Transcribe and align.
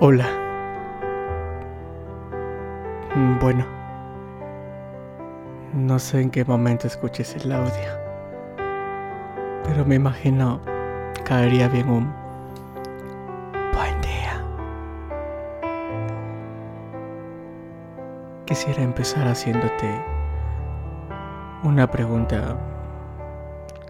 Hola. 0.00 0.28
Mm, 3.14 3.38
Bueno. 3.40 3.64
No 5.74 5.98
sé 5.98 6.20
en 6.22 6.30
qué 6.30 6.44
momento 6.44 6.86
escuches 6.86 7.34
el 7.36 7.52
audio. 7.52 7.90
Pero 9.64 9.84
me 9.84 9.96
imagino 9.96 10.60
caería 11.24 11.68
bien 11.68 11.88
un 11.90 12.12
buen 13.74 14.00
día. 14.00 14.42
Quisiera 18.46 18.82
empezar 18.82 19.26
haciéndote 19.28 19.90
una 21.64 21.86
pregunta 21.90 22.56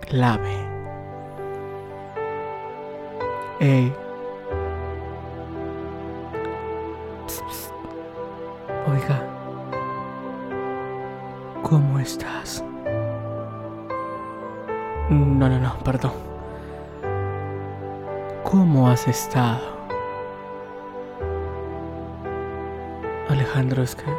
clave. 0.09 0.57
Hey. 3.61 3.93
Oiga. 8.91 9.23
¿Cómo 11.63 11.99
estás? 11.99 12.65
No, 15.11 15.49
no, 15.49 15.59
no, 15.59 15.79
perdón. 15.85 16.13
¿Cómo 18.45 18.89
has 18.89 19.07
estado? 19.07 19.61
Alejandro, 23.29 23.83
es 23.83 23.95
que 23.95 24.11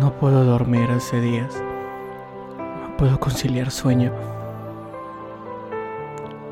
no 0.00 0.12
puedo 0.14 0.44
dormir 0.44 0.90
hace 0.90 1.20
días. 1.20 1.62
No 2.58 2.96
puedo 2.96 3.20
conciliar 3.20 3.70
sueño. 3.70 4.12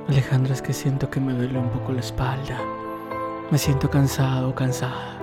Alejandro, 0.09 0.53
es 0.53 0.63
que 0.63 0.73
siento 0.73 1.11
que 1.11 1.19
me 1.19 1.33
duele 1.33 1.59
un 1.59 1.71
poco 1.71 1.91
la 1.91 2.01
espalda. 2.01 2.61
Me 3.51 3.59
siento 3.59 3.91
cansado, 3.91 4.55
cansada. 4.55 5.20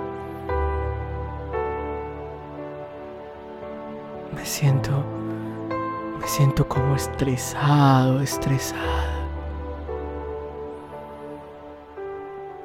Siento 6.37 6.67
como 6.67 6.95
estresado, 6.95 8.21
estresada. 8.21 9.27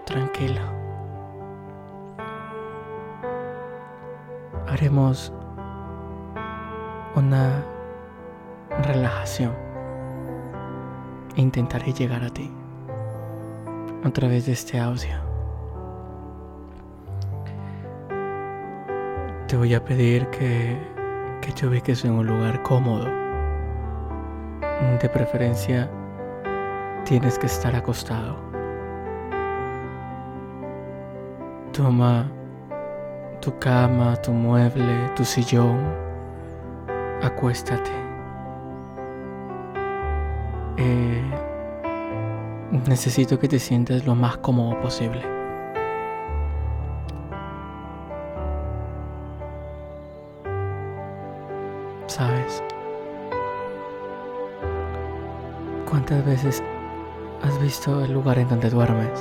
Tranquilo. 0.05 0.61
Haremos 4.69 5.33
una 7.15 7.65
relajación. 8.83 9.55
Intentaré 11.37 11.95
llegar 11.95 12.25
a 12.25 12.29
ti 12.29 12.51
a 14.05 14.11
través 14.11 14.45
de 14.45 14.53
este 14.53 14.79
audio. 14.79 15.17
Te 19.49 19.57
voy 19.57 19.73
a 19.73 19.83
pedir 19.83 20.27
que, 20.29 20.77
que 21.41 21.53
te 21.53 21.67
ubiques 21.67 22.05
en 22.05 22.13
un 22.13 22.27
lugar 22.27 22.63
cómodo. 22.63 23.22
De 24.83 25.09
preferencia, 25.09 25.91
tienes 27.05 27.39
que 27.39 27.47
estar 27.47 27.75
acostado. 27.75 28.37
Toma 31.73 32.31
tu 33.41 33.59
cama, 33.59 34.15
tu 34.23 34.33
mueble, 34.33 35.11
tu 35.17 35.25
sillón. 35.25 35.79
Acuéstate. 37.23 37.91
Eh, 40.77 41.23
necesito 42.87 43.39
que 43.39 43.49
te 43.49 43.59
sientas 43.59 44.05
lo 44.07 44.15
más 44.15 44.37
cómodo 44.39 44.81
posible. 44.81 45.32
¿Cuántas 56.13 56.31
veces 56.45 56.63
has 57.43 57.59
visto 57.63 58.05
el 58.05 58.13
lugar 58.13 58.39
en 58.39 58.47
donde 58.47 58.69
duermes? 58.69 59.19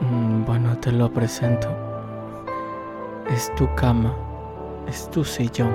Mm, 0.00 0.44
Bueno, 0.44 0.76
te 0.78 0.90
lo 0.90 1.08
presento. 1.12 1.68
Es 3.30 3.54
tu 3.54 3.72
cama, 3.76 4.12
es 4.88 5.08
tu 5.10 5.24
sillón, 5.24 5.72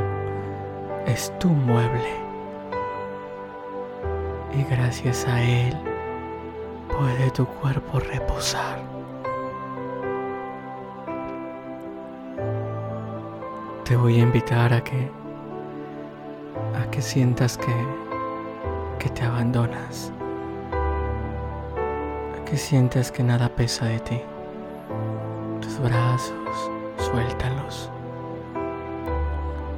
es 1.05 1.31
tu 1.39 1.47
mueble. 1.47 2.13
Y 4.53 4.63
gracias 4.63 5.25
a 5.29 5.41
él 5.41 5.77
puede 6.89 7.31
tu 7.31 7.45
cuerpo 7.45 8.01
reposar. 8.01 8.79
Te 13.85 13.95
voy 13.95 14.19
a 14.19 14.23
invitar 14.23 14.73
a 14.73 14.83
que 14.83 15.09
a 16.77 16.91
que 16.91 17.01
sientas 17.01 17.57
que 17.57 18.03
que 19.03 19.09
te 19.09 19.24
abandonas. 19.24 20.14
A 20.72 22.46
que 22.46 22.56
sientas 22.56 23.12
que 23.12 23.22
nada 23.22 23.50
pesa 23.50 23.86
de 23.86 24.00
ti. 24.00 24.22
Tus 25.59 25.78
brazos, 25.80 26.72
suéltalos. 26.97 27.90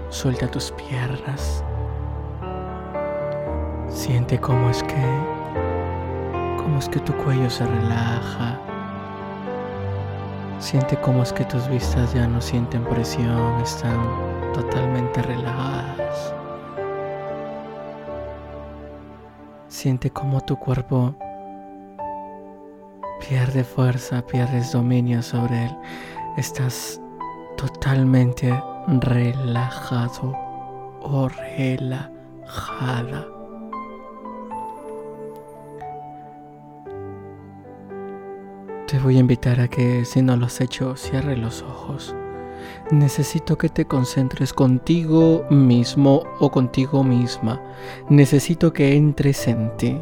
Suelta 0.10 0.48
tus 0.48 0.72
piernas. 0.74 1.64
Siente 3.90 4.40
cómo 4.40 4.70
es 4.70 4.84
que 4.84 5.04
cómo 6.58 6.78
es 6.78 6.88
que 6.88 7.00
tu 7.00 7.14
cuello 7.14 7.50
se 7.50 7.66
relaja. 7.66 8.60
Siente 10.60 10.98
cómo 10.98 11.24
es 11.24 11.34
que 11.34 11.46
tus 11.46 11.68
vistas 11.68 12.14
ya 12.14 12.28
no 12.28 12.40
sienten 12.40 12.84
presión, 12.84 13.60
están 13.60 13.98
totalmente 14.54 15.24
relajadas. 15.24 16.35
Siente 19.86 20.10
cómo 20.10 20.42
tu 20.42 20.58
cuerpo 20.58 21.14
pierde 23.30 23.64
fuerza, 23.64 24.26
pierdes 24.26 24.72
dominio 24.72 25.22
sobre 25.22 25.66
él. 25.66 25.78
Estás 26.38 27.00
totalmente 27.56 28.52
relajado 28.88 30.36
o 31.02 31.30
relajada. 31.30 33.28
Te 38.88 38.98
voy 38.98 39.18
a 39.18 39.20
invitar 39.20 39.60
a 39.60 39.68
que 39.68 40.04
si 40.04 40.24
no 40.24 40.36
lo 40.36 40.48
has 40.48 40.62
hecho, 40.62 40.96
cierre 40.96 41.38
los 41.38 41.62
ojos. 41.62 42.16
Necesito 42.92 43.58
que 43.58 43.70
te 43.70 43.86
concentres 43.86 44.54
contigo 44.54 45.46
mismo 45.50 46.24
o 46.40 46.52
contigo 46.52 47.04
misma. 47.04 47.62
Necesito 48.10 48.74
que 48.74 48.96
entres 48.96 49.48
en 49.48 49.76
ti. 49.78 50.02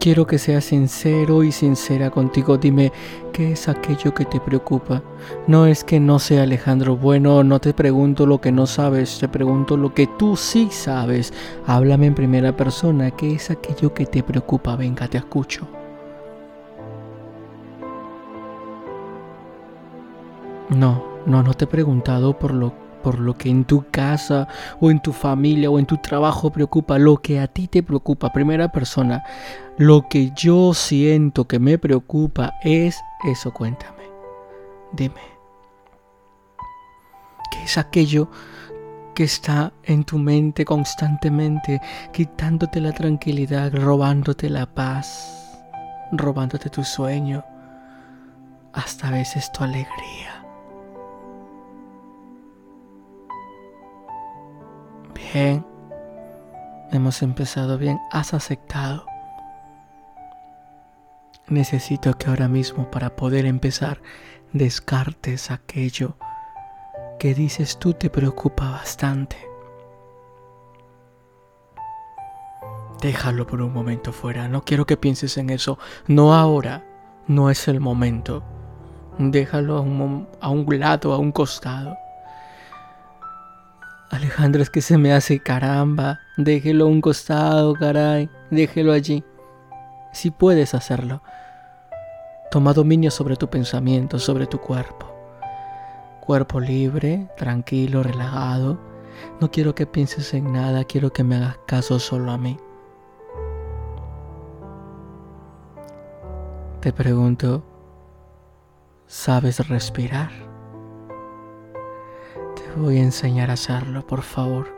Quiero 0.00 0.28
que 0.28 0.38
seas 0.38 0.64
sincero 0.64 1.42
y 1.42 1.50
sincera 1.50 2.10
contigo. 2.10 2.56
Dime, 2.56 2.92
¿qué 3.32 3.52
es 3.52 3.68
aquello 3.68 4.14
que 4.14 4.24
te 4.24 4.38
preocupa? 4.38 5.02
No 5.48 5.66
es 5.66 5.82
que 5.82 5.98
no 5.98 6.20
sea 6.20 6.44
Alejandro 6.44 6.96
bueno, 6.96 7.42
no 7.42 7.60
te 7.60 7.74
pregunto 7.74 8.24
lo 8.24 8.40
que 8.40 8.52
no 8.52 8.66
sabes, 8.66 9.18
te 9.18 9.28
pregunto 9.28 9.76
lo 9.76 9.92
que 9.92 10.06
tú 10.06 10.36
sí 10.36 10.68
sabes. 10.70 11.32
Háblame 11.66 12.06
en 12.06 12.14
primera 12.14 12.56
persona, 12.56 13.10
¿qué 13.10 13.34
es 13.34 13.50
aquello 13.50 13.92
que 13.92 14.06
te 14.06 14.22
preocupa? 14.22 14.76
Venga, 14.76 15.08
te 15.08 15.18
escucho. 15.18 15.66
No, 20.70 21.02
no, 21.24 21.42
no 21.42 21.54
te 21.54 21.64
he 21.64 21.68
preguntado 21.68 22.38
por 22.38 22.52
lo, 22.52 22.74
por 23.02 23.18
lo 23.18 23.34
que 23.34 23.48
en 23.48 23.64
tu 23.64 23.86
casa 23.90 24.48
o 24.80 24.90
en 24.90 25.00
tu 25.00 25.12
familia 25.12 25.70
o 25.70 25.78
en 25.78 25.86
tu 25.86 25.96
trabajo 25.96 26.50
preocupa, 26.50 26.98
lo 26.98 27.16
que 27.18 27.40
a 27.40 27.46
ti 27.46 27.68
te 27.68 27.82
preocupa, 27.82 28.32
primera 28.32 28.70
persona. 28.70 29.24
Lo 29.78 30.08
que 30.08 30.32
yo 30.36 30.74
siento 30.74 31.46
que 31.46 31.58
me 31.58 31.78
preocupa 31.78 32.54
es 32.62 33.00
eso, 33.24 33.52
cuéntame. 33.52 34.02
Dime. 34.92 35.38
¿Qué 37.50 37.64
es 37.64 37.78
aquello 37.78 38.28
que 39.14 39.24
está 39.24 39.72
en 39.84 40.04
tu 40.04 40.18
mente 40.18 40.64
constantemente, 40.64 41.80
quitándote 42.12 42.80
la 42.80 42.92
tranquilidad, 42.92 43.72
robándote 43.72 44.50
la 44.50 44.66
paz, 44.66 45.58
robándote 46.12 46.68
tu 46.68 46.84
sueño, 46.84 47.44
hasta 48.72 49.08
a 49.08 49.12
veces 49.12 49.50
tu 49.52 49.64
alegría? 49.64 50.37
Bien, 55.32 55.64
hemos 56.90 57.22
empezado 57.22 57.76
bien, 57.76 57.98
has 58.10 58.32
aceptado. 58.32 59.04
Necesito 61.48 62.14
que 62.14 62.28
ahora 62.28 62.48
mismo 62.48 62.90
para 62.90 63.14
poder 63.14 63.44
empezar 63.44 64.00
descartes 64.52 65.50
aquello 65.50 66.16
que 67.18 67.34
dices 67.34 67.78
tú 67.78 67.92
te 67.92 68.08
preocupa 68.08 68.70
bastante. 68.70 69.36
Déjalo 73.02 73.46
por 73.46 73.60
un 73.60 73.72
momento 73.72 74.12
fuera. 74.12 74.48
No 74.48 74.64
quiero 74.64 74.86
que 74.86 74.96
pienses 74.96 75.36
en 75.36 75.50
eso. 75.50 75.78
No 76.06 76.34
ahora. 76.34 76.84
No 77.26 77.50
es 77.50 77.68
el 77.68 77.80
momento. 77.80 78.42
Déjalo 79.18 79.76
a 79.76 79.80
un, 79.80 80.26
a 80.40 80.48
un 80.48 80.78
lado, 80.78 81.12
a 81.12 81.18
un 81.18 81.32
costado. 81.32 81.96
Alejandro, 84.10 84.62
es 84.62 84.70
que 84.70 84.80
se 84.80 84.96
me 84.96 85.12
hace 85.12 85.40
caramba. 85.40 86.20
Déjelo 86.36 86.84
a 86.84 86.88
un 86.88 87.00
costado, 87.00 87.74
caray. 87.74 88.30
Déjelo 88.50 88.92
allí. 88.92 89.22
Si 90.12 90.30
puedes 90.30 90.74
hacerlo. 90.74 91.22
Toma 92.50 92.72
dominio 92.72 93.10
sobre 93.10 93.36
tu 93.36 93.50
pensamiento, 93.50 94.18
sobre 94.18 94.46
tu 94.46 94.58
cuerpo. 94.58 95.14
Cuerpo 96.20 96.60
libre, 96.60 97.28
tranquilo, 97.36 98.02
relajado. 98.02 98.78
No 99.40 99.50
quiero 99.50 99.74
que 99.74 99.86
pienses 99.86 100.32
en 100.32 100.52
nada, 100.52 100.84
quiero 100.84 101.12
que 101.12 101.24
me 101.24 101.36
hagas 101.36 101.58
caso 101.66 101.98
solo 101.98 102.32
a 102.32 102.38
mí. 102.38 102.58
Te 106.80 106.92
pregunto, 106.92 107.64
¿sabes 109.06 109.68
respirar? 109.68 110.47
Voy 112.78 112.98
a 112.98 113.02
enseñar 113.02 113.50
a 113.50 113.54
hacerlo, 113.54 114.06
por 114.06 114.22
favor. 114.22 114.68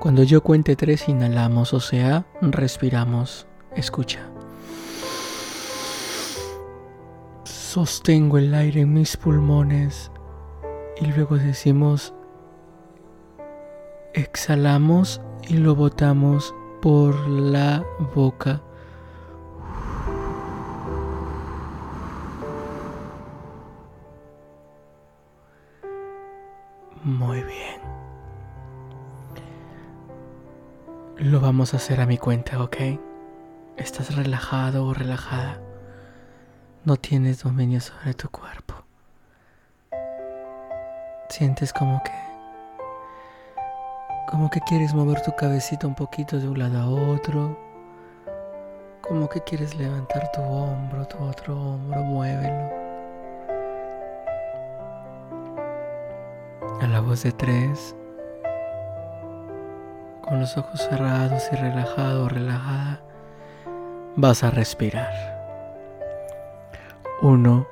Cuando 0.00 0.22
yo 0.22 0.42
cuente 0.42 0.74
tres, 0.74 1.06
inhalamos, 1.08 1.74
o 1.74 1.80
sea, 1.80 2.24
respiramos. 2.40 3.46
Escucha. 3.76 4.20
Sostengo 7.44 8.38
el 8.38 8.54
aire 8.54 8.80
en 8.80 8.94
mis 8.94 9.18
pulmones 9.18 10.10
y 10.98 11.06
luego 11.12 11.36
decimos, 11.36 12.14
exhalamos 14.14 15.20
y 15.46 15.58
lo 15.58 15.74
botamos 15.74 16.54
por 16.80 17.28
la 17.28 17.84
boca. 18.14 18.62
Muy 27.04 27.42
bien. 27.42 27.80
Lo 31.16 31.40
vamos 31.40 31.74
a 31.74 31.76
hacer 31.76 32.00
a 32.00 32.06
mi 32.06 32.18
cuenta, 32.18 32.62
¿ok? 32.62 32.76
Estás 33.76 34.16
relajado 34.16 34.84
o 34.84 34.94
relajada. 34.94 35.60
No 36.84 36.96
tienes 36.96 37.42
dominio 37.42 37.80
sobre 37.80 38.14
tu 38.14 38.28
cuerpo. 38.30 38.74
Sientes 41.28 41.72
como 41.72 42.02
que... 42.02 42.12
Como 44.30 44.50
que 44.50 44.60
quieres 44.60 44.94
mover 44.94 45.22
tu 45.22 45.34
cabecita 45.36 45.86
un 45.86 45.94
poquito 45.94 46.38
de 46.38 46.48
un 46.48 46.58
lado 46.58 46.78
a 46.78 47.12
otro. 47.12 47.58
Como 49.02 49.28
que 49.28 49.40
quieres 49.40 49.74
levantar 49.76 50.30
tu 50.32 50.40
hombro, 50.42 51.06
tu 51.06 51.18
otro 51.18 51.58
hombro, 51.58 52.02
muévelo. 52.02 52.87
De 57.22 57.32
tres, 57.32 57.96
con 60.22 60.38
los 60.38 60.56
ojos 60.56 60.86
cerrados 60.88 61.48
y 61.50 61.56
relajado, 61.56 62.28
relajada, 62.28 63.00
vas 64.14 64.44
a 64.44 64.50
respirar. 64.52 65.10
Uno, 67.20 67.66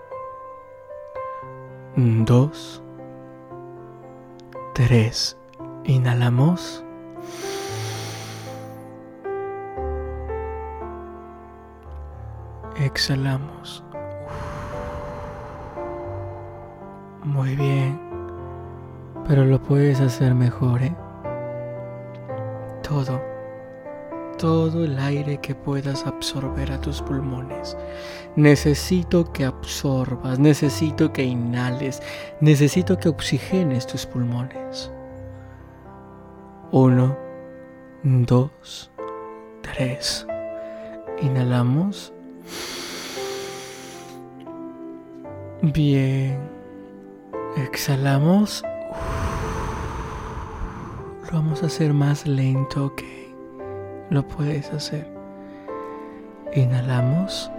dos, 1.95 2.83
tres. 4.75 5.39
Inhalamos. 5.85 6.85
Exhalamos. 12.81 13.85
Muy 17.23 17.55
bien. 17.55 18.06
Pero 19.29 19.45
lo 19.45 19.61
puedes 19.63 20.01
hacer 20.01 20.35
mejor, 20.35 20.83
¿eh? 20.83 20.95
Todo 22.83 23.37
todo 24.37 24.85
el 24.85 24.99
aire 24.99 25.39
que 25.39 25.55
puedas 25.55 26.07
absorber 26.07 26.71
a 26.73 26.81
tus 26.81 27.01
pulmones. 27.03 27.77
Necesito 28.37 29.33
que 29.33 29.45
absorbas, 29.45 30.39
necesito 30.39 31.13
que 31.13 31.25
inhales, 31.25 32.03
necesito 32.41 32.99
que 32.99 33.09
oxigenes 33.09 33.87
tus 33.87 34.05
pulmones. 34.05 34.91
Uno, 36.71 37.17
dos, 38.03 38.91
tres. 39.63 40.27
Inhalamos. 41.23 42.13
Bien. 45.63 46.39
Exhalamos. 47.57 48.63
Lo 51.31 51.39
vamos 51.39 51.63
a 51.63 51.67
hacer 51.67 51.93
más 51.93 52.27
lento, 52.27 52.87
¿ok? 52.87 53.03
lo 54.11 54.27
puedes 54.27 54.73
hacer. 54.73 55.07
Inhalamos. 56.55 57.51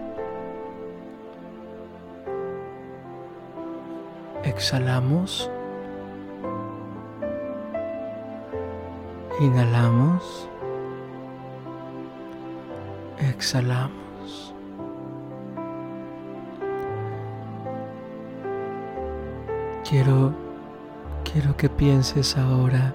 Exhalamos. 4.44 5.50
Inhalamos. 9.40 10.50
Exhalamos. 13.20 14.54
Quiero 19.88 20.34
quiero 21.24 21.56
que 21.56 21.70
pienses 21.70 22.38
ahora 22.38 22.94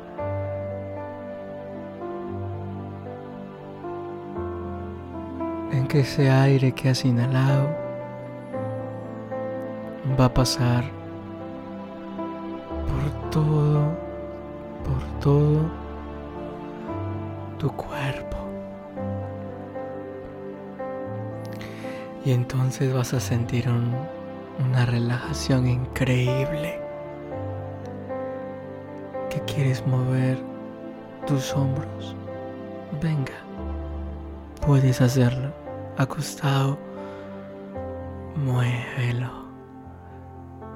que 5.93 6.01
ese 6.01 6.31
aire 6.31 6.73
que 6.73 6.89
has 6.89 7.05
inhalado 7.05 7.69
va 10.19 10.25
a 10.25 10.33
pasar 10.33 10.85
por 12.89 13.31
todo, 13.31 13.95
por 14.87 15.21
todo 15.21 15.71
tu 17.59 17.71
cuerpo. 17.73 18.39
Y 22.25 22.33
entonces 22.33 22.95
vas 22.95 23.13
a 23.13 23.21
sentir 23.21 23.69
una 23.69 24.87
relajación 24.87 25.67
increíble. 25.67 26.81
Que 29.29 29.41
quieres 29.41 29.87
mover 29.87 30.39
tus 31.27 31.53
hombros. 31.53 32.17
Venga, 33.03 33.35
puedes 34.65 35.03
hacerlo 35.03 35.62
acostado, 35.97 36.79
muévelo. 38.37 39.31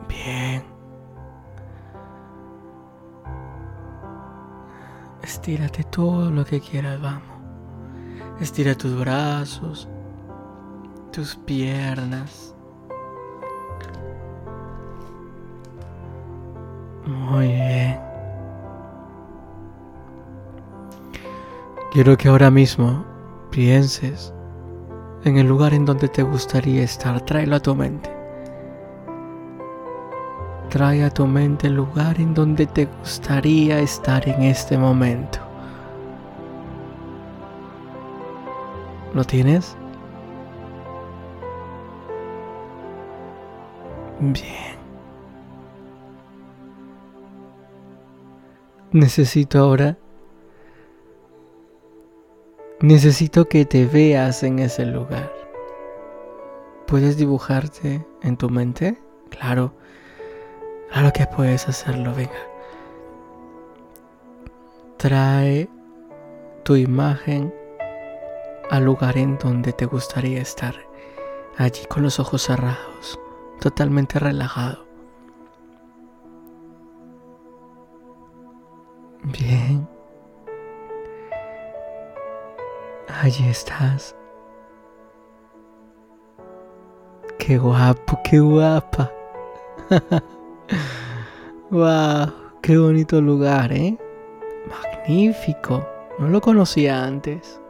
Bien. 0.09 0.63
Estírate 5.23 5.85
todo 5.85 6.31
lo 6.31 6.45
que 6.45 6.61
quieras, 6.61 7.01
vamos. 7.01 7.23
Estira 8.41 8.75
tus 8.75 8.99
brazos, 8.99 9.89
tus 11.13 11.35
piernas. 11.37 12.55
Muy 17.07 17.47
bien. 17.47 18.01
Quiero 21.93 22.17
que 22.17 22.29
ahora 22.29 22.51
mismo 22.51 23.05
pienses 23.51 24.35
en 25.27 25.39
el 25.39 25.49
lugar 25.49 25.75
en 25.75 25.85
donde 25.85 26.09
te 26.09 26.23
gustaría 26.23 26.85
estar. 26.85 27.21
Tráelo 27.21 27.57
a 27.57 27.61
tu 27.61 27.75
mente. 27.75 28.09
Trae 30.71 31.03
a 31.03 31.11
tu 31.11 31.27
mente 31.27 31.67
el 31.67 31.75
lugar 31.75 32.21
en 32.21 32.33
donde 32.33 32.67
te 32.67 32.87
gustaría 32.87 33.81
estar 33.81 34.29
en 34.29 34.43
este 34.43 34.79
momento. 34.79 35.41
¿Lo 39.15 39.25
tienes? 39.25 39.77
Bien. 44.21 44.77
Necesito 48.93 49.59
ahora 49.59 49.99
Necesito 52.81 53.47
que 53.47 53.65
te 53.65 53.87
veas 53.87 54.43
en 54.43 54.59
ese 54.59 54.85
lugar. 54.85 55.33
¿Puedes 56.87 57.17
dibujarte 57.17 58.07
en 58.23 58.37
tu 58.37 58.51
mente? 58.51 58.99
Claro, 59.31 59.73
claro 60.93 61.11
que 61.15 61.27
puedes 61.27 61.67
hacerlo, 61.69 62.15
venga. 62.15 62.33
Trae 64.99 65.71
tu 66.65 66.77
imagen 66.77 67.55
al 68.71 68.85
lugar 68.85 69.17
en 69.17 69.39
donde 69.39 69.73
te 69.73 69.87
gustaría 69.87 70.43
estar, 70.43 70.75
allí 71.57 71.87
con 71.87 72.03
los 72.03 72.21
ojos 72.21 72.43
cerrados, 72.43 73.19
totalmente 73.59 74.19
relajado. 74.19 74.85
Bien. 79.25 79.96
Allí 83.23 83.49
estás. 83.49 84.15
Qué 87.39 87.59
guapo, 87.59 88.21
qué 88.25 88.41
guapa. 88.41 89.11
wow, 91.71 92.33
qué 92.63 92.77
bonito 92.77 93.21
lugar, 93.21 93.73
¿eh? 93.73 93.97
Magnífico. 94.69 95.87
No 96.19 96.29
lo 96.29 96.41
conocía 96.41 97.05
antes. 97.05 97.61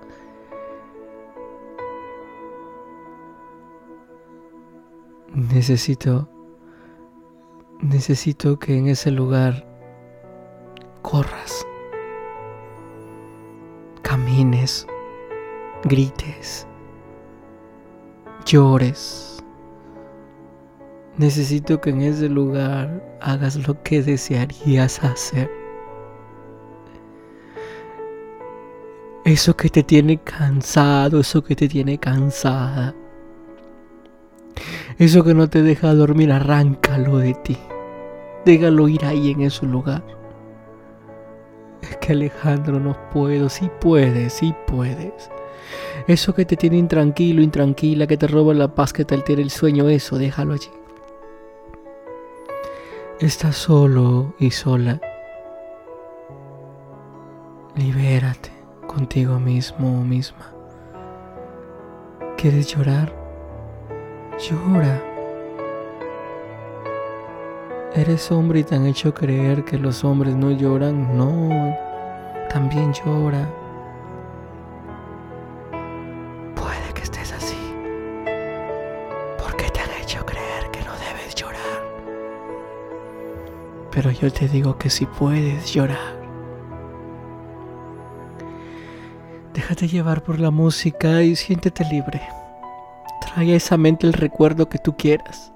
Necesito 5.34 6.28
necesito 7.80 8.58
que 8.58 8.76
en 8.76 8.88
ese 8.88 9.10
lugar 9.10 9.66
corras, 11.02 11.66
camines, 14.02 14.86
grites, 15.88 16.66
llores 18.44 19.26
Necesito 21.18 21.80
que 21.80 21.90
en 21.90 22.02
ese 22.02 22.28
lugar 22.28 23.02
hagas 23.22 23.56
lo 23.66 23.82
que 23.82 24.02
desearías 24.02 25.02
hacer. 25.02 25.50
Eso 29.24 29.56
que 29.56 29.70
te 29.70 29.82
tiene 29.82 30.18
cansado, 30.18 31.20
eso 31.20 31.42
que 31.42 31.56
te 31.56 31.68
tiene 31.68 31.96
cansada. 31.96 32.94
Eso 34.98 35.24
que 35.24 35.32
no 35.32 35.48
te 35.48 35.62
deja 35.62 35.94
dormir, 35.94 36.30
arráncalo 36.30 37.16
de 37.18 37.32
ti. 37.32 37.56
Déjalo 38.44 38.86
ir 38.86 39.02
ahí 39.06 39.30
en 39.30 39.40
ese 39.40 39.64
lugar. 39.64 40.04
Es 41.80 41.96
que 41.96 42.12
Alejandro 42.12 42.78
no 42.78 42.94
puedo, 43.10 43.48
sí 43.48 43.70
puedes, 43.80 44.34
sí 44.34 44.54
puedes. 44.66 45.30
Eso 46.06 46.34
que 46.34 46.44
te 46.44 46.56
tiene 46.56 46.76
intranquilo, 46.76 47.42
intranquila, 47.42 48.06
que 48.06 48.16
te 48.16 48.26
roba 48.26 48.54
la 48.54 48.68
paz, 48.68 48.92
que 48.92 49.04
te 49.04 49.14
altera 49.14 49.42
el 49.42 49.50
sueño, 49.50 49.88
eso, 49.88 50.18
déjalo 50.18 50.54
allí. 50.54 50.70
Estás 53.18 53.56
solo 53.56 54.34
y 54.38 54.50
sola. 54.50 55.00
Libérate 57.74 58.50
contigo 58.86 59.40
mismo 59.40 60.00
o 60.00 60.04
misma. 60.04 60.52
¿Quieres 62.36 62.68
llorar? 62.68 63.12
Llora. 64.38 65.02
¿Eres 67.94 68.30
hombre 68.30 68.60
y 68.60 68.64
te 68.64 68.74
han 68.74 68.84
hecho 68.84 69.14
creer 69.14 69.64
que 69.64 69.78
los 69.78 70.04
hombres 70.04 70.34
no 70.34 70.50
lloran? 70.50 71.16
No, 71.16 71.74
también 72.50 72.92
llora. 72.92 73.48
Pero 83.96 84.10
yo 84.10 84.30
te 84.30 84.46
digo 84.46 84.76
que 84.76 84.90
si 84.90 85.06
puedes 85.06 85.72
llorar. 85.72 86.20
Déjate 89.54 89.88
llevar 89.88 90.22
por 90.22 90.38
la 90.38 90.50
música 90.50 91.22
y 91.22 91.34
siéntete 91.34 91.82
libre. 91.90 92.20
Trae 93.22 93.54
a 93.54 93.56
esa 93.56 93.78
mente 93.78 94.06
el 94.06 94.12
recuerdo 94.12 94.68
que 94.68 94.76
tú 94.76 94.94
quieras. 94.98 95.50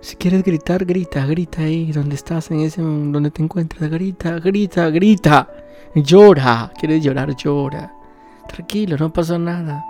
Si 0.00 0.16
quieres 0.16 0.42
gritar, 0.42 0.84
grita, 0.84 1.24
grita 1.26 1.62
ahí 1.62 1.92
donde 1.92 2.16
estás, 2.16 2.50
en 2.50 2.58
ese 2.58 2.82
donde 2.82 3.30
te 3.30 3.40
encuentras, 3.40 3.88
grita, 3.88 4.40
grita, 4.40 4.90
grita. 4.90 5.48
Llora, 5.94 6.72
quieres 6.76 7.04
llorar, 7.04 7.36
llora. 7.36 7.94
Tranquilo, 8.48 8.96
no 8.98 9.12
pasa 9.12 9.38
nada. 9.38 9.84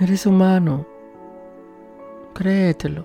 Eres 0.00 0.24
humano. 0.24 0.93
Créetelo. 2.34 3.04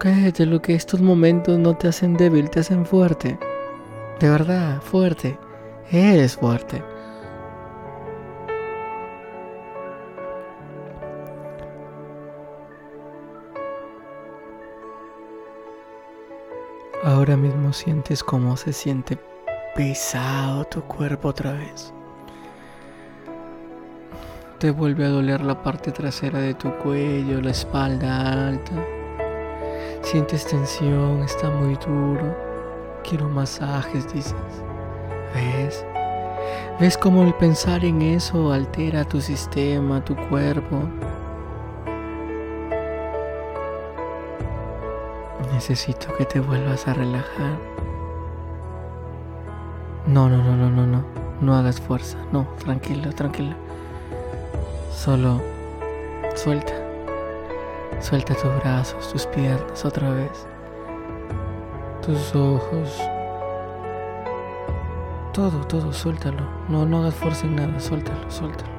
Créetelo 0.00 0.60
que 0.60 0.74
estos 0.74 1.00
momentos 1.00 1.56
no 1.56 1.76
te 1.76 1.86
hacen 1.86 2.16
débil, 2.16 2.50
te 2.50 2.60
hacen 2.60 2.84
fuerte. 2.84 3.38
De 4.18 4.28
verdad, 4.28 4.80
fuerte. 4.82 5.38
Eres 5.92 6.36
fuerte. 6.36 6.82
Ahora 17.04 17.36
mismo 17.36 17.72
sientes 17.72 18.24
cómo 18.24 18.56
se 18.56 18.72
siente 18.72 19.16
pesado 19.76 20.64
tu 20.64 20.82
cuerpo 20.82 21.28
otra 21.28 21.52
vez. 21.52 21.94
Te 24.58 24.72
vuelve 24.72 25.04
a 25.04 25.10
doler 25.10 25.40
la 25.42 25.62
parte 25.62 25.92
trasera 25.92 26.40
de 26.40 26.52
tu 26.52 26.74
cuello, 26.78 27.40
la 27.40 27.50
espalda 27.50 28.48
alta. 28.48 28.72
Sientes 30.02 30.48
tensión, 30.48 31.22
está 31.22 31.48
muy 31.48 31.76
duro. 31.76 32.36
Quiero 33.08 33.28
masajes, 33.28 34.12
dices. 34.12 34.34
¿Ves? 35.32 35.86
¿Ves 36.80 36.98
cómo 36.98 37.22
el 37.22 37.34
pensar 37.34 37.84
en 37.84 38.02
eso 38.02 38.52
altera 38.52 39.04
tu 39.04 39.20
sistema, 39.20 40.04
tu 40.04 40.16
cuerpo? 40.28 40.82
Necesito 45.52 46.12
que 46.16 46.24
te 46.24 46.40
vuelvas 46.40 46.88
a 46.88 46.94
relajar. 46.94 47.60
No, 50.08 50.28
no, 50.28 50.38
no, 50.38 50.56
no, 50.56 50.68
no, 50.68 50.84
no. 50.84 51.04
No 51.40 51.54
hagas 51.54 51.80
fuerza. 51.80 52.18
No, 52.32 52.48
tranquilo, 52.58 53.12
tranquilo. 53.12 53.67
Solo 54.98 55.40
suelta. 56.34 56.72
Suelta 58.00 58.34
tus 58.34 58.52
brazos, 58.56 59.12
tus 59.12 59.26
piernas 59.26 59.84
otra 59.84 60.10
vez. 60.10 60.48
Tus 62.04 62.34
ojos. 62.34 63.00
Todo, 65.32 65.64
todo, 65.68 65.92
suéltalo. 65.92 66.42
No, 66.68 66.84
no 66.84 66.98
hagas 66.98 67.14
fuerza 67.14 67.46
en 67.46 67.54
nada, 67.54 67.78
suéltalo, 67.78 68.28
suéltalo. 68.28 68.72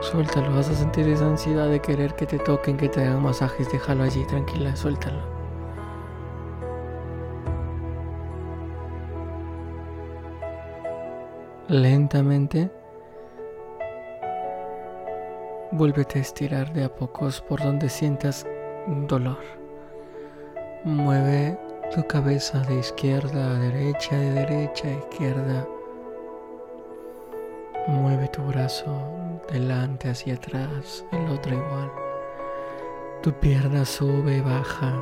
Suéltalo, 0.00 0.54
vas 0.54 0.70
a 0.70 0.74
sentir 0.74 1.06
esa 1.06 1.26
ansiedad 1.26 1.68
de 1.68 1.80
querer 1.80 2.14
que 2.14 2.24
te 2.24 2.38
toquen, 2.38 2.78
que 2.78 2.88
te 2.88 3.02
hagan 3.02 3.22
masajes, 3.22 3.70
déjalo 3.70 4.04
allí, 4.04 4.24
tranquila, 4.24 4.74
suéltalo. 4.74 5.20
Lentamente 11.68 12.70
Vuélvete 15.76 16.20
a 16.20 16.22
estirar 16.22 16.72
de 16.72 16.84
a 16.84 16.88
pocos 16.88 17.40
por 17.40 17.60
donde 17.60 17.88
sientas 17.88 18.46
dolor. 19.08 19.40
Mueve 20.84 21.58
tu 21.92 22.06
cabeza 22.06 22.60
de 22.60 22.78
izquierda 22.78 23.50
a 23.50 23.58
derecha, 23.58 24.16
de 24.16 24.30
derecha 24.30 24.86
a 24.86 24.92
izquierda. 24.92 25.66
Mueve 27.88 28.28
tu 28.28 28.42
brazo 28.44 28.86
delante 29.50 30.10
hacia 30.10 30.34
atrás, 30.34 31.04
el 31.10 31.26
otro 31.26 31.54
igual. 31.54 31.90
Tu 33.24 33.32
pierna 33.32 33.84
sube, 33.84 34.42
baja, 34.42 34.94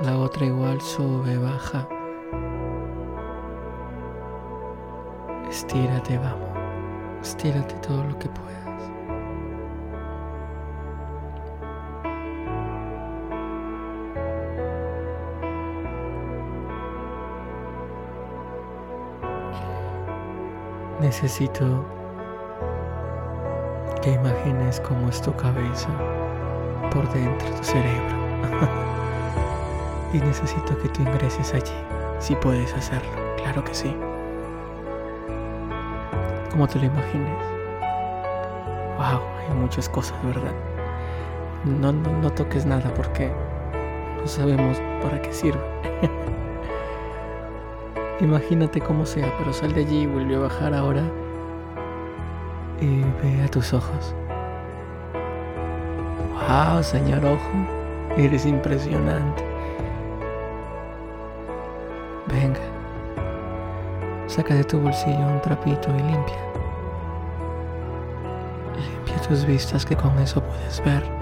la 0.00 0.18
otra 0.18 0.46
igual 0.46 0.80
sube, 0.80 1.38
baja. 1.38 1.88
Estírate, 5.48 6.18
vamos. 6.18 6.48
Estírate 7.22 7.74
todo 7.86 8.02
lo 8.02 8.18
que 8.18 8.28
puedas. 8.28 8.67
Necesito 21.08 21.86
que 24.02 24.10
imagines 24.10 24.78
cómo 24.80 25.08
es 25.08 25.22
tu 25.22 25.34
cabeza 25.36 25.88
por 26.92 27.10
dentro, 27.14 27.48
tu 27.48 27.64
cerebro. 27.64 28.14
y 30.12 30.18
necesito 30.18 30.76
que 30.76 30.90
tú 30.90 31.00
ingreses 31.00 31.54
allí, 31.54 31.72
si 32.18 32.36
puedes 32.36 32.74
hacerlo, 32.74 33.08
claro 33.38 33.64
que 33.64 33.74
sí. 33.74 33.96
Como 36.50 36.68
te 36.68 36.78
lo 36.78 36.84
imagines. 36.84 37.42
Wow, 38.98 39.22
hay 39.48 39.56
muchas 39.56 39.88
cosas, 39.88 40.22
¿verdad? 40.26 40.52
No, 41.64 41.90
no, 41.90 42.12
no 42.20 42.30
toques 42.32 42.66
nada 42.66 42.92
porque 42.92 43.32
no 44.20 44.26
sabemos 44.26 44.76
para 45.00 45.22
qué 45.22 45.32
sirve. 45.32 45.64
Imagínate 48.20 48.80
cómo 48.80 49.06
sea, 49.06 49.32
pero 49.38 49.52
sal 49.52 49.72
de 49.72 49.82
allí 49.82 50.00
y 50.00 50.06
vuelve 50.06 50.36
a 50.36 50.40
bajar 50.40 50.74
ahora 50.74 51.02
y 52.80 53.02
ve 53.22 53.42
a 53.44 53.48
tus 53.48 53.72
ojos. 53.72 54.14
¡Wow, 56.32 56.82
señor 56.82 57.24
ojo! 57.24 58.16
Eres 58.16 58.44
impresionante. 58.44 59.44
Venga, 62.26 62.60
saca 64.26 64.54
de 64.54 64.64
tu 64.64 64.80
bolsillo 64.80 65.26
un 65.26 65.40
trapito 65.40 65.88
y 65.90 66.02
limpia. 66.02 66.38
Limpia 68.76 69.28
tus 69.28 69.46
vistas 69.46 69.86
que 69.86 69.94
con 69.94 70.18
eso 70.18 70.42
puedes 70.42 70.84
ver. 70.84 71.18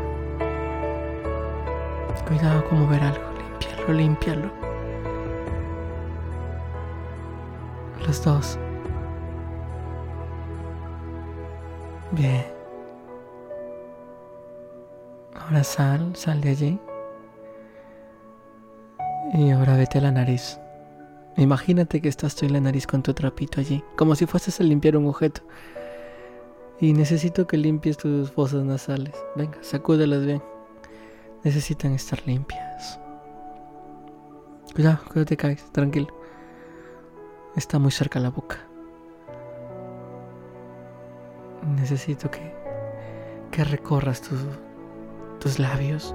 Cuidado 2.26 2.64
como 2.64 2.88
ver 2.88 3.04
algo, 3.04 3.22
límpialo, 3.38 3.92
límpialo. 3.92 4.75
Los 8.06 8.22
dos. 8.22 8.58
Bien. 12.12 12.44
Ahora 15.34 15.64
sal, 15.64 16.14
sal 16.14 16.40
de 16.40 16.50
allí. 16.50 16.80
Y 19.34 19.50
ahora 19.50 19.76
vete 19.76 19.98
a 19.98 20.02
la 20.02 20.12
nariz. 20.12 20.60
Imagínate 21.36 22.00
que 22.00 22.08
estás 22.08 22.36
tú 22.36 22.46
en 22.46 22.52
la 22.52 22.60
nariz 22.60 22.86
con 22.86 23.02
tu 23.02 23.12
trapito 23.12 23.60
allí, 23.60 23.82
como 23.96 24.14
si 24.14 24.24
fueses 24.24 24.60
a 24.60 24.64
limpiar 24.64 24.96
un 24.96 25.08
objeto. 25.08 25.42
Y 26.80 26.92
necesito 26.92 27.46
que 27.46 27.56
limpies 27.56 27.96
tus 27.96 28.30
fosas 28.30 28.64
nasales. 28.64 29.14
Venga, 29.34 29.58
sacúdelas 29.62 30.24
bien. 30.24 30.42
Necesitan 31.42 31.92
estar 31.92 32.22
limpias. 32.26 33.00
Cuidado, 34.74 35.00
no 35.14 35.24
te 35.24 35.36
caes, 35.36 35.70
tranquilo. 35.72 36.25
Está 37.56 37.78
muy 37.78 37.90
cerca 37.90 38.20
la 38.20 38.30
boca. 38.30 38.58
Necesito 41.76 42.30
que, 42.30 42.52
que 43.50 43.64
recorras 43.64 44.20
tus, 44.20 44.38
tus 45.40 45.58
labios, 45.58 46.14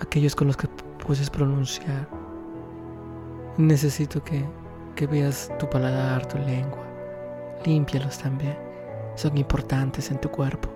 aquellos 0.00 0.34
con 0.34 0.48
los 0.48 0.56
que 0.56 0.68
puedes 1.06 1.30
pronunciar 1.30 2.06
Necesito 3.58 4.22
que, 4.22 4.44
que 4.94 5.06
veas 5.06 5.50
tu 5.58 5.68
paladar, 5.70 6.26
tu 6.26 6.36
lengua. 6.36 6.84
Límpialos 7.64 8.18
también. 8.18 8.54
Son 9.14 9.36
importantes 9.38 10.10
en 10.10 10.20
tu 10.20 10.28
cuerpo. 10.28 10.68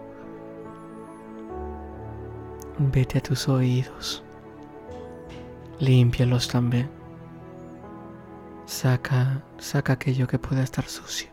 Vete 2.78 3.19
a 3.19 3.21
tus 3.21 3.47
oídos. 3.49 4.23
Límpialos 5.78 6.49
también. 6.49 6.88
Saca, 8.70 9.42
saca 9.58 9.94
aquello 9.94 10.28
que 10.28 10.38
pueda 10.38 10.62
estar 10.62 10.84
sucio. 10.84 11.28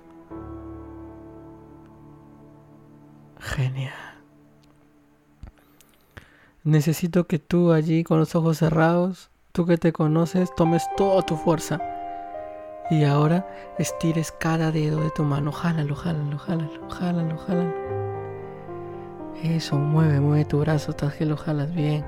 Genial. 3.39 3.93
Necesito 6.63 7.27
que 7.27 7.37
tú 7.37 7.73
allí 7.73 8.03
con 8.03 8.17
los 8.17 8.33
ojos 8.33 8.57
cerrados 8.57 9.29
tú 9.51 9.67
que 9.67 9.77
te 9.77 9.93
conoces, 9.93 10.53
tomes 10.55 10.83
toda 10.97 11.21
tu 11.21 11.37
fuerza. 11.37 11.79
Y 12.89 13.03
ahora 13.03 13.47
estires 13.77 14.31
cada 14.31 14.71
dedo 14.71 14.99
de 15.01 15.11
tu 15.11 15.21
mano. 15.21 15.51
Jálalo, 15.51 15.95
jálalo, 15.95 16.39
jálalo, 16.39 16.89
jálalo, 16.89 17.37
jálalo. 17.37 17.73
Eso, 19.43 19.77
mueve, 19.77 20.19
mueve 20.19 20.45
tu 20.45 20.59
brazo 20.61 20.89
hasta 20.89 21.15
que 21.15 21.27
lo 21.27 21.37
jalas 21.37 21.71
bien. 21.71 22.03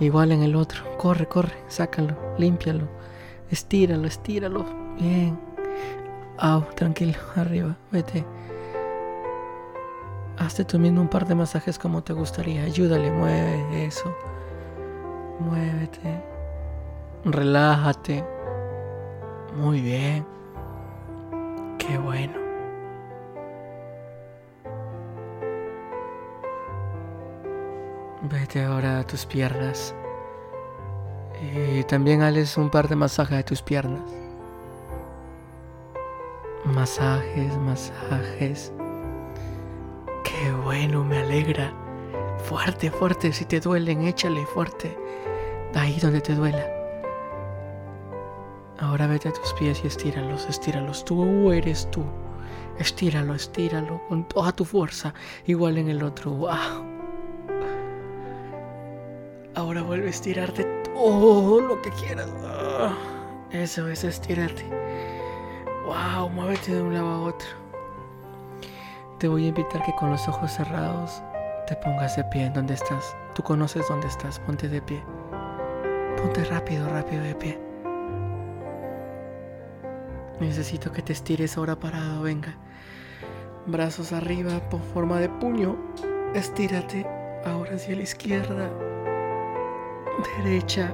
Igual 0.00 0.32
en 0.32 0.42
el 0.42 0.56
otro. 0.56 0.84
Corre, 0.96 1.28
corre, 1.28 1.52
sácalo, 1.68 2.16
límpialo. 2.38 2.99
Estíralo, 3.50 4.06
estíralo. 4.06 4.64
Bien. 4.98 5.38
Au, 6.38 6.62
tranquilo, 6.74 7.18
arriba, 7.36 7.76
vete. 7.90 8.24
Hazte 10.38 10.64
tú 10.64 10.78
mismo 10.78 11.02
un 11.02 11.08
par 11.08 11.26
de 11.26 11.34
masajes 11.34 11.78
como 11.78 12.02
te 12.02 12.14
gustaría. 12.14 12.62
Ayúdale, 12.62 13.10
mueve 13.10 13.84
eso. 13.84 14.14
Muévete. 15.38 16.22
Relájate. 17.24 18.24
Muy 19.54 19.80
bien. 19.82 20.24
Qué 21.78 21.98
bueno. 21.98 22.34
Vete 28.22 28.64
ahora 28.64 29.00
a 29.00 29.06
tus 29.06 29.26
piernas. 29.26 29.94
Y 31.42 31.84
también 31.84 32.22
hales 32.22 32.56
un 32.56 32.70
par 32.70 32.88
de 32.88 32.96
masajes 32.96 33.36
de 33.38 33.44
tus 33.44 33.62
piernas. 33.62 34.02
Masajes, 36.64 37.56
masajes. 37.58 38.72
Qué 40.24 40.52
bueno, 40.64 41.04
me 41.04 41.18
alegra. 41.18 41.72
Fuerte, 42.44 42.90
fuerte. 42.90 43.32
Si 43.32 43.44
te 43.44 43.60
duelen, 43.60 44.06
échale 44.06 44.44
fuerte 44.46 44.96
ahí 45.78 45.98
donde 46.00 46.20
te 46.20 46.34
duela. 46.34 46.66
Ahora 48.78 49.06
vete 49.06 49.28
a 49.28 49.32
tus 49.32 49.52
pies 49.54 49.80
y 49.84 49.86
estíralos, 49.86 50.46
estíralos. 50.48 51.04
Tú 51.04 51.52
eres 51.52 51.88
tú. 51.90 52.04
Estíralo, 52.78 53.34
estíralo 53.34 54.00
con 54.08 54.26
toda 54.26 54.52
tu 54.52 54.64
fuerza, 54.64 55.12
igual 55.46 55.76
en 55.76 55.90
el 55.90 56.02
otro. 56.02 56.30
¡Wow! 56.30 56.50
Ahora 59.54 59.82
vuelve 59.82 60.06
a 60.06 60.10
estirarte 60.10 60.64
todo 61.00 61.60
lo 61.62 61.80
que 61.80 61.90
quieras. 61.90 62.28
Ah, 62.44 62.94
eso 63.50 63.88
es, 63.88 64.04
estírate. 64.04 64.64
¡Wow! 65.86 66.28
Muévete 66.28 66.74
de 66.74 66.82
un 66.82 66.92
lado 66.92 67.08
a 67.08 67.20
otro. 67.22 67.48
Te 69.18 69.26
voy 69.26 69.46
a 69.46 69.48
invitar 69.48 69.82
que 69.82 69.94
con 69.94 70.10
los 70.10 70.28
ojos 70.28 70.52
cerrados 70.52 71.22
te 71.66 71.74
pongas 71.76 72.16
de 72.16 72.24
pie 72.24 72.44
en 72.44 72.52
donde 72.52 72.74
estás. 72.74 73.16
Tú 73.34 73.42
conoces 73.42 73.88
dónde 73.88 74.08
estás, 74.08 74.38
ponte 74.40 74.68
de 74.68 74.82
pie. 74.82 75.02
Ponte 76.18 76.44
rápido, 76.44 76.86
rápido 76.90 77.22
de 77.22 77.34
pie. 77.34 77.58
Necesito 80.38 80.92
que 80.92 81.00
te 81.00 81.14
estires 81.14 81.56
ahora 81.56 81.76
parado, 81.76 82.22
venga. 82.22 82.56
Brazos 83.66 84.12
arriba 84.12 84.60
por 84.68 84.82
forma 84.82 85.18
de 85.18 85.30
puño. 85.30 85.76
Estírate 86.34 87.06
ahora 87.46 87.74
hacia 87.76 87.96
la 87.96 88.02
izquierda. 88.02 88.70
Derecha. 90.36 90.92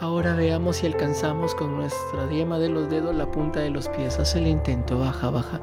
Ahora 0.00 0.34
veamos 0.34 0.76
si 0.76 0.86
alcanzamos 0.86 1.54
con 1.56 1.76
nuestra 1.76 2.26
diema 2.28 2.58
de 2.58 2.68
los 2.68 2.88
dedos 2.88 3.14
la 3.16 3.28
punta 3.30 3.60
de 3.60 3.70
los 3.70 3.88
pies. 3.88 4.18
Haz 4.18 4.36
el 4.36 4.46
intento, 4.46 4.98
baja, 4.98 5.30
baja. 5.30 5.60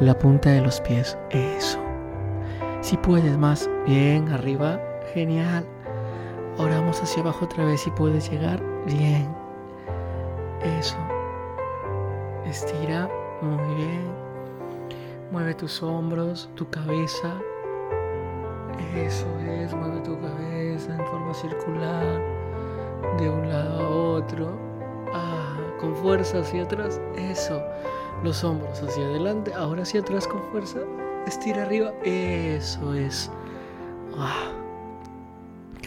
La 0.00 0.18
punta 0.18 0.50
de 0.50 0.62
los 0.62 0.80
pies. 0.80 1.18
Eso. 1.30 1.78
Si 2.80 2.96
puedes 2.96 3.36
más. 3.36 3.68
Bien, 3.86 4.28
arriba. 4.30 4.80
Genial. 5.12 5.66
Ahora 6.56 6.80
vamos 6.80 7.02
hacia 7.02 7.22
abajo 7.22 7.44
otra 7.44 7.64
vez 7.66 7.82
si 7.82 7.90
puedes 7.90 8.30
llegar. 8.30 8.62
Bien. 8.86 9.28
Eso. 10.78 10.96
Estira. 12.46 13.10
Muy 13.42 13.74
bien. 13.74 14.28
Mueve 15.30 15.52
tus 15.52 15.82
hombros, 15.82 16.48
tu 16.54 16.70
cabeza. 16.70 17.34
Eso 18.94 19.26
es. 19.40 19.74
Mueve 19.74 20.00
tu 20.00 20.18
cabeza 20.20 20.94
en 20.94 21.06
forma 21.06 21.34
circular. 21.34 22.20
De 23.18 23.28
un 23.28 23.48
lado 23.48 23.80
a 23.80 23.88
otro. 23.88 24.52
Ah, 25.12 25.56
con 25.80 25.94
fuerza 25.96 26.40
hacia 26.40 26.62
atrás. 26.62 27.00
Eso. 27.16 27.62
Los 28.22 28.42
hombros 28.44 28.82
hacia 28.82 29.04
adelante. 29.04 29.52
Ahora 29.54 29.82
hacia 29.82 30.00
atrás 30.00 30.26
con 30.26 30.42
fuerza. 30.50 30.80
Estira 31.26 31.62
arriba. 31.62 31.92
Eso 32.04 32.94
es. 32.94 33.30
Ah. 34.16 34.52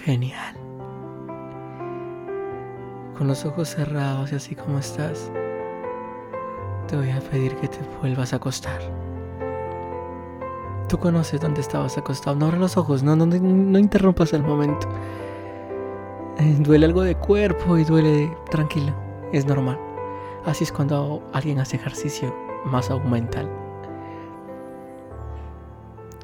Genial. 0.03 0.55
Con 3.17 3.27
los 3.27 3.45
ojos 3.45 3.69
cerrados 3.69 4.31
y 4.31 4.35
así 4.35 4.55
como 4.55 4.79
estás, 4.79 5.31
te 6.87 6.95
voy 6.95 7.11
a 7.11 7.19
pedir 7.19 7.55
que 7.57 7.67
te 7.67 7.77
vuelvas 8.01 8.33
a 8.33 8.37
acostar. 8.37 8.81
Tú 10.91 10.99
conoces 10.99 11.39
dónde 11.39 11.61
estabas 11.61 11.97
acostado. 11.97 12.35
No 12.35 12.47
abras 12.47 12.59
los 12.59 12.75
ojos, 12.75 13.01
no, 13.01 13.15
no, 13.15 13.25
no 13.25 13.79
interrumpas 13.79 14.33
el 14.33 14.43
momento. 14.43 14.89
Eh, 16.37 16.57
duele 16.59 16.85
algo 16.85 17.01
de 17.01 17.15
cuerpo 17.15 17.77
y 17.77 17.85
duele 17.85 18.35
tranquilo. 18.49 18.93
Es 19.31 19.45
normal. 19.45 19.79
Así 20.45 20.65
es 20.65 20.71
cuando 20.73 21.23
alguien 21.31 21.59
hace 21.59 21.77
ejercicio 21.77 22.35
más 22.65 22.89
aumental. 22.89 23.49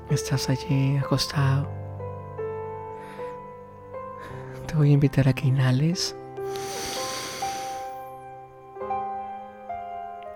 Estás 0.09 0.49
allí 0.49 0.97
acostado 0.97 1.77
te 4.67 4.75
voy 4.75 4.89
a 4.89 4.93
invitar 4.93 5.27
a 5.29 5.33
que 5.33 5.47
inhales. 5.47 6.13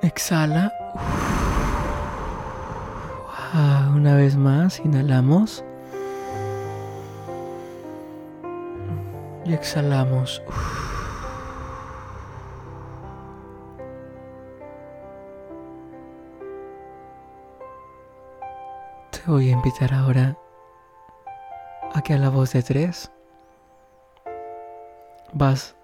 Exhala. 0.01 0.71
Una 4.01 4.15
vez 4.15 4.35
más, 4.35 4.79
inhalamos. 4.79 5.63
Y 9.45 9.53
exhalamos. 9.53 10.41
Te 19.11 19.19
voy 19.27 19.49
a 19.49 19.51
invitar 19.51 19.93
ahora 19.93 20.35
a 21.93 22.01
que 22.01 22.15
a 22.15 22.17
la 22.17 22.29
voz 22.29 22.53
de 22.53 22.63
tres 22.63 23.11
vas 25.31 25.75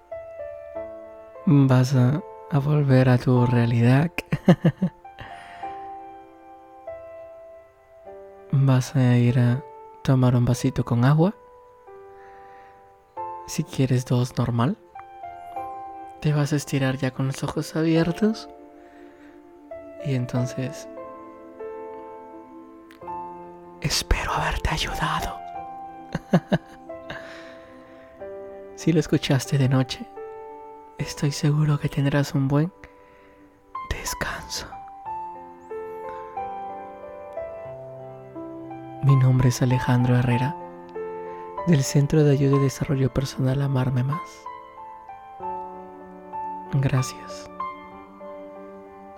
vas 1.46 1.94
a, 1.94 2.24
a 2.50 2.58
volver 2.58 3.10
a 3.10 3.20
tu 3.20 3.46
realidad. 3.46 4.10
vas 8.68 8.96
a 8.98 9.18
ir 9.18 9.40
a 9.40 9.64
tomar 10.04 10.36
un 10.36 10.44
vasito 10.44 10.84
con 10.84 11.06
agua. 11.06 11.34
Si 13.48 13.64
quieres 13.64 14.06
dos 14.06 14.38
normal. 14.38 14.78
Te 16.22 16.34
vas 16.34 16.52
a 16.52 16.58
estirar 16.58 16.98
ya 16.98 17.12
con 17.12 17.28
los 17.28 17.44
ojos 17.44 17.76
abiertos. 17.76 18.50
Y 20.06 20.16
entonces... 20.16 20.88
Espero 23.82 24.34
haberte 24.34 24.70
ayudado. 24.70 25.40
si 28.76 28.92
lo 28.92 29.00
escuchaste 29.00 29.58
de 29.58 29.70
noche, 29.70 30.06
estoy 30.98 31.32
seguro 31.32 31.80
que 31.80 31.88
tendrás 31.88 32.34
un 32.34 32.50
buen 32.50 32.74
nombre 39.38 39.50
es 39.50 39.62
Alejandro 39.62 40.15
Herrera, 40.15 40.56
del 41.67 41.84
Centro 41.84 42.23
de 42.23 42.32
Ayuda 42.32 42.58
y 42.58 42.62
Desarrollo 42.62 43.13
Personal 43.13 43.62
Amarme 43.62 44.04
Más. 44.04 44.43
Gracias. 46.73 47.47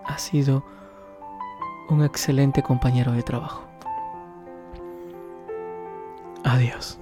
Has 0.03 0.21
sido 0.21 0.65
un 1.87 2.03
excelente 2.03 2.61
compañero 2.61 3.13
de 3.13 3.23
trabajo. 3.23 3.63
Adiós. 6.43 6.99